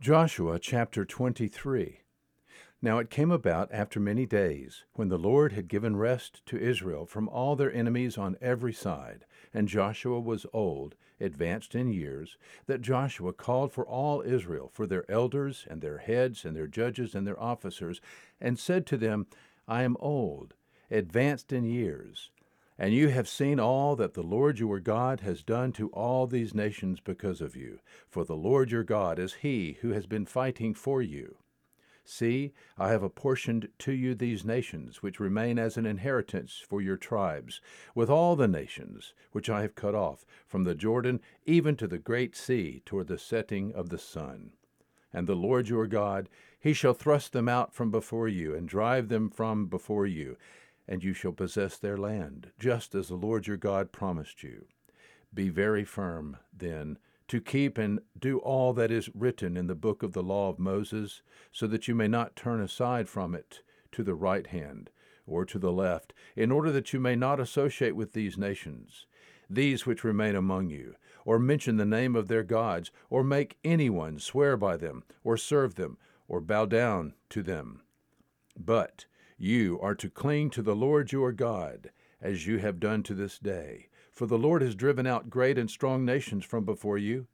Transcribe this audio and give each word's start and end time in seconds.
Joshua 0.00 0.58
chapter 0.58 1.04
23. 1.04 2.00
Now 2.80 2.98
it 2.98 3.10
came 3.10 3.30
about 3.30 3.70
after 3.70 4.00
many 4.00 4.26
days, 4.26 4.84
when 4.94 5.08
the 5.08 5.18
Lord 5.18 5.52
had 5.52 5.68
given 5.68 5.96
rest 5.96 6.44
to 6.46 6.58
Israel 6.58 7.06
from 7.06 7.28
all 7.28 7.54
their 7.54 7.72
enemies 7.72 8.18
on 8.18 8.36
every 8.40 8.72
side, 8.72 9.26
and 9.54 9.68
Joshua 9.68 10.18
was 10.18 10.46
old, 10.52 10.96
advanced 11.20 11.76
in 11.76 11.92
years, 11.92 12.36
that 12.66 12.80
Joshua 12.80 13.32
called 13.32 13.70
for 13.72 13.86
all 13.86 14.22
Israel, 14.22 14.68
for 14.72 14.86
their 14.86 15.08
elders, 15.08 15.66
and 15.70 15.80
their 15.80 15.98
heads, 15.98 16.44
and 16.44 16.56
their 16.56 16.66
judges, 16.66 17.14
and 17.14 17.24
their 17.24 17.40
officers, 17.40 18.00
and 18.40 18.58
said 18.58 18.86
to 18.86 18.96
them, 18.96 19.26
I 19.68 19.84
am 19.84 19.96
old, 20.00 20.54
advanced 20.90 21.52
in 21.52 21.64
years. 21.64 22.30
And 22.82 22.92
you 22.92 23.10
have 23.10 23.28
seen 23.28 23.60
all 23.60 23.94
that 23.94 24.14
the 24.14 24.24
Lord 24.24 24.58
your 24.58 24.80
God 24.80 25.20
has 25.20 25.44
done 25.44 25.70
to 25.74 25.88
all 25.90 26.26
these 26.26 26.52
nations 26.52 26.98
because 26.98 27.40
of 27.40 27.54
you. 27.54 27.78
For 28.08 28.24
the 28.24 28.34
Lord 28.34 28.72
your 28.72 28.82
God 28.82 29.20
is 29.20 29.34
he 29.34 29.78
who 29.82 29.90
has 29.90 30.06
been 30.06 30.26
fighting 30.26 30.74
for 30.74 31.00
you. 31.00 31.36
See, 32.04 32.52
I 32.76 32.88
have 32.88 33.04
apportioned 33.04 33.68
to 33.78 33.92
you 33.92 34.16
these 34.16 34.44
nations, 34.44 35.00
which 35.00 35.20
remain 35.20 35.60
as 35.60 35.76
an 35.76 35.86
inheritance 35.86 36.60
for 36.68 36.82
your 36.82 36.96
tribes, 36.96 37.60
with 37.94 38.10
all 38.10 38.34
the 38.34 38.48
nations 38.48 39.14
which 39.30 39.48
I 39.48 39.62
have 39.62 39.76
cut 39.76 39.94
off, 39.94 40.26
from 40.48 40.64
the 40.64 40.74
Jordan 40.74 41.20
even 41.46 41.76
to 41.76 41.86
the 41.86 41.98
great 41.98 42.34
sea, 42.34 42.82
toward 42.84 43.06
the 43.06 43.16
setting 43.16 43.72
of 43.74 43.90
the 43.90 43.98
sun. 43.98 44.54
And 45.12 45.28
the 45.28 45.36
Lord 45.36 45.68
your 45.68 45.86
God, 45.86 46.28
he 46.58 46.72
shall 46.72 46.94
thrust 46.94 47.32
them 47.32 47.48
out 47.48 47.72
from 47.72 47.92
before 47.92 48.26
you, 48.26 48.56
and 48.56 48.68
drive 48.68 49.08
them 49.08 49.30
from 49.30 49.66
before 49.66 50.08
you 50.08 50.36
and 50.92 51.02
you 51.02 51.14
shall 51.14 51.32
possess 51.32 51.78
their 51.78 51.96
land, 51.96 52.50
just 52.58 52.94
as 52.94 53.08
the 53.08 53.14
Lord 53.14 53.46
your 53.46 53.56
God 53.56 53.92
promised 53.92 54.42
you. 54.42 54.66
Be 55.32 55.48
very 55.48 55.86
firm, 55.86 56.36
then, 56.54 56.98
to 57.28 57.40
keep 57.40 57.78
and 57.78 58.00
do 58.18 58.36
all 58.40 58.74
that 58.74 58.90
is 58.90 59.08
written 59.14 59.56
in 59.56 59.68
the 59.68 59.74
book 59.74 60.02
of 60.02 60.12
the 60.12 60.22
law 60.22 60.50
of 60.50 60.58
Moses, 60.58 61.22
so 61.50 61.66
that 61.66 61.88
you 61.88 61.94
may 61.94 62.08
not 62.08 62.36
turn 62.36 62.60
aside 62.60 63.08
from 63.08 63.34
it 63.34 63.62
to 63.92 64.02
the 64.02 64.14
right 64.14 64.48
hand 64.48 64.90
or 65.26 65.46
to 65.46 65.58
the 65.58 65.72
left, 65.72 66.12
in 66.36 66.52
order 66.52 66.70
that 66.70 66.92
you 66.92 67.00
may 67.00 67.16
not 67.16 67.40
associate 67.40 67.96
with 67.96 68.12
these 68.12 68.36
nations, 68.36 69.06
these 69.48 69.86
which 69.86 70.04
remain 70.04 70.36
among 70.36 70.68
you, 70.68 70.94
or 71.24 71.38
mention 71.38 71.78
the 71.78 71.86
name 71.86 72.14
of 72.14 72.28
their 72.28 72.42
gods, 72.42 72.90
or 73.08 73.24
make 73.24 73.56
anyone 73.64 74.18
swear 74.18 74.58
by 74.58 74.76
them, 74.76 75.04
or 75.24 75.38
serve 75.38 75.76
them, 75.76 75.96
or 76.28 76.38
bow 76.38 76.66
down 76.66 77.14
to 77.30 77.42
them. 77.42 77.80
But 78.58 79.06
you 79.42 79.76
are 79.82 79.94
to 79.96 80.08
cling 80.08 80.50
to 80.50 80.62
the 80.62 80.76
Lord 80.76 81.10
your 81.10 81.32
God, 81.32 81.90
as 82.20 82.46
you 82.46 82.58
have 82.58 82.78
done 82.78 83.02
to 83.02 83.14
this 83.14 83.40
day. 83.40 83.88
For 84.12 84.26
the 84.26 84.38
Lord 84.38 84.62
has 84.62 84.76
driven 84.76 85.04
out 85.04 85.30
great 85.30 85.58
and 85.58 85.68
strong 85.68 86.04
nations 86.04 86.44
from 86.44 86.64
before 86.64 86.96
you. 86.96 87.26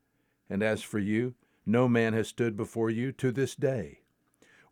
And 0.48 0.62
as 0.62 0.82
for 0.82 0.98
you, 0.98 1.34
no 1.66 1.86
man 1.86 2.14
has 2.14 2.28
stood 2.28 2.56
before 2.56 2.88
you 2.88 3.12
to 3.12 3.30
this 3.30 3.54
day. 3.54 4.00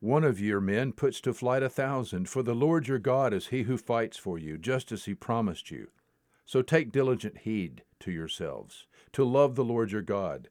One 0.00 0.24
of 0.24 0.40
your 0.40 0.62
men 0.62 0.92
puts 0.92 1.20
to 1.22 1.34
flight 1.34 1.62
a 1.62 1.68
thousand, 1.68 2.30
for 2.30 2.42
the 2.42 2.54
Lord 2.54 2.88
your 2.88 2.98
God 2.98 3.34
is 3.34 3.48
he 3.48 3.64
who 3.64 3.76
fights 3.76 4.16
for 4.16 4.38
you, 4.38 4.56
just 4.56 4.90
as 4.90 5.04
he 5.04 5.14
promised 5.14 5.70
you. 5.70 5.88
So 6.46 6.62
take 6.62 6.90
diligent 6.90 7.38
heed 7.38 7.82
to 8.00 8.10
yourselves, 8.10 8.86
to 9.12 9.24
love 9.24 9.56
the 9.56 9.64
Lord 9.64 9.92
your 9.92 10.00
God. 10.00 10.48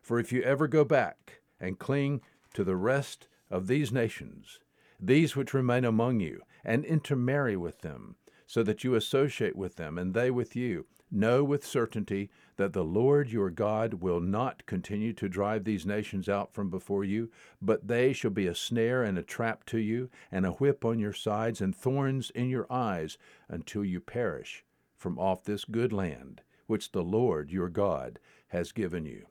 For 0.00 0.20
if 0.20 0.32
you 0.32 0.42
ever 0.42 0.68
go 0.68 0.84
back 0.84 1.40
and 1.58 1.78
cling 1.78 2.20
to 2.54 2.62
the 2.62 2.76
rest 2.76 3.26
of 3.50 3.66
these 3.66 3.90
nations, 3.90 4.60
these 5.00 5.34
which 5.34 5.54
remain 5.54 5.84
among 5.84 6.20
you, 6.20 6.42
and 6.64 6.84
intermarry 6.84 7.56
with 7.56 7.80
them, 7.80 8.16
so 8.46 8.62
that 8.62 8.84
you 8.84 8.94
associate 8.94 9.56
with 9.56 9.76
them, 9.76 9.96
and 9.98 10.14
they 10.14 10.30
with 10.30 10.54
you. 10.54 10.86
Know 11.10 11.42
with 11.42 11.66
certainty 11.66 12.30
that 12.56 12.72
the 12.72 12.84
Lord 12.84 13.30
your 13.30 13.50
God 13.50 13.94
will 13.94 14.20
not 14.20 14.64
continue 14.66 15.12
to 15.14 15.28
drive 15.28 15.64
these 15.64 15.84
nations 15.84 16.28
out 16.28 16.54
from 16.54 16.70
before 16.70 17.02
you, 17.02 17.30
but 17.60 17.88
they 17.88 18.12
shall 18.12 18.30
be 18.30 18.46
a 18.46 18.54
snare 18.54 19.02
and 19.02 19.18
a 19.18 19.22
trap 19.22 19.64
to 19.66 19.78
you, 19.78 20.08
and 20.30 20.46
a 20.46 20.52
whip 20.52 20.84
on 20.84 20.98
your 20.98 21.12
sides, 21.12 21.60
and 21.60 21.74
thorns 21.74 22.30
in 22.30 22.48
your 22.48 22.66
eyes, 22.70 23.18
until 23.48 23.84
you 23.84 24.00
perish 24.00 24.64
from 24.96 25.18
off 25.18 25.44
this 25.44 25.64
good 25.64 25.92
land 25.92 26.42
which 26.66 26.92
the 26.92 27.02
Lord 27.02 27.50
your 27.50 27.68
God 27.68 28.20
has 28.48 28.70
given 28.70 29.04
you. 29.04 29.26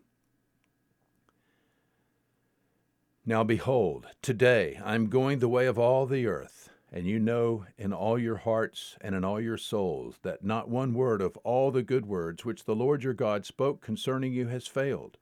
Now 3.29 3.43
behold, 3.43 4.07
today 4.23 4.81
I 4.83 4.95
am 4.95 5.05
going 5.05 5.37
the 5.37 5.47
way 5.47 5.67
of 5.67 5.77
all 5.77 6.07
the 6.07 6.25
earth, 6.25 6.71
and 6.91 7.05
you 7.05 7.19
know 7.19 7.67
in 7.77 7.93
all 7.93 8.17
your 8.17 8.37
hearts 8.37 8.97
and 9.01 9.13
in 9.13 9.23
all 9.23 9.39
your 9.39 9.55
souls 9.55 10.15
that 10.23 10.43
not 10.43 10.67
one 10.67 10.95
word 10.95 11.21
of 11.21 11.37
all 11.43 11.69
the 11.69 11.83
good 11.83 12.07
words 12.07 12.43
which 12.43 12.63
the 12.63 12.75
Lord 12.75 13.03
your 13.03 13.13
God 13.13 13.45
spoke 13.45 13.81
concerning 13.81 14.33
you 14.33 14.47
has 14.47 14.65
failed. 14.65 15.19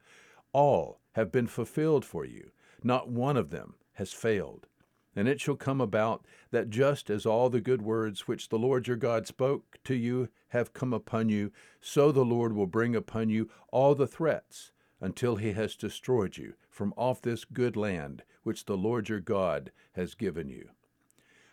All 0.53 1.01
have 1.15 1.33
been 1.33 1.47
fulfilled 1.47 2.05
for 2.05 2.23
you, 2.23 2.51
not 2.81 3.09
one 3.09 3.35
of 3.35 3.49
them 3.49 3.75
has 3.95 4.13
failed. 4.13 4.67
And 5.13 5.27
it 5.27 5.41
shall 5.41 5.57
come 5.57 5.81
about 5.81 6.23
that 6.51 6.69
just 6.69 7.09
as 7.09 7.25
all 7.25 7.49
the 7.49 7.59
good 7.59 7.81
words 7.81 8.25
which 8.25 8.47
the 8.47 8.57
Lord 8.57 8.87
your 8.87 8.95
God 8.95 9.27
spoke 9.27 9.79
to 9.83 9.95
you 9.95 10.29
have 10.51 10.71
come 10.71 10.93
upon 10.93 11.27
you, 11.27 11.51
so 11.81 12.13
the 12.13 12.23
Lord 12.23 12.53
will 12.53 12.67
bring 12.67 12.95
upon 12.95 13.27
you 13.27 13.49
all 13.69 13.95
the 13.95 14.07
threats 14.07 14.71
until 14.99 15.35
he 15.35 15.53
has 15.53 15.75
destroyed 15.75 16.37
you 16.37 16.53
from 16.69 16.93
off 16.97 17.21
this 17.21 17.45
good 17.45 17.75
land 17.75 18.23
which 18.43 18.65
the 18.65 18.77
Lord 18.77 19.09
your 19.09 19.19
God 19.19 19.71
has 19.93 20.15
given 20.15 20.49
you. 20.49 20.69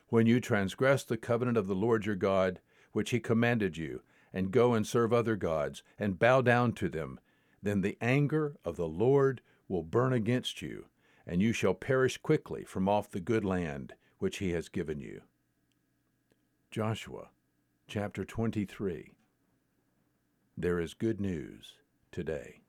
When 0.09 0.27
you 0.27 0.41
transgress 0.41 1.05
the 1.05 1.17
covenant 1.17 1.57
of 1.57 1.67
the 1.67 1.75
Lord 1.75 2.07
your 2.07 2.15
God, 2.15 2.61
which 2.93 3.11
he 3.11 3.21
commanded 3.21 3.77
you, 3.77 4.03
and 4.33 4.51
go 4.51 4.75
and 4.75 4.87
serve 4.87 5.13
other 5.13 5.37
gods, 5.37 5.83
and 5.99 6.19
bow 6.19 6.41
down 6.41 6.73
to 6.73 6.89
them, 6.89 7.19
then 7.63 7.81
the 7.81 7.97
anger 8.01 8.57
of 8.65 8.77
the 8.77 8.89
Lord 8.89 9.41
will 9.69 9.83
burn 9.83 10.13
against 10.13 10.63
you, 10.63 10.87
and 11.27 11.41
you 11.41 11.53
shall 11.53 11.75
perish 11.75 12.19
quickly 12.19 12.65
from 12.65 12.89
off 12.89 13.11
the 13.11 13.21
good 13.21 13.45
land 13.45 13.95
which 14.19 14.39
he 14.39 14.53
has 14.53 14.69
given 14.69 15.01
you. 15.01 15.23
Joshua 16.71 17.29
chapter 17.87 18.25
23 18.25 19.13
There 20.57 20.81
is 20.81 20.95
good 20.95 21.21
news 21.21 21.75
today. 22.11 22.64